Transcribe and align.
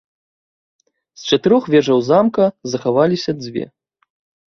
З 1.19 1.27
чатырох 1.29 1.63
вежаў 1.75 1.99
замка 2.09 2.51
захаваліся 2.75 3.31
дзве. 3.47 3.63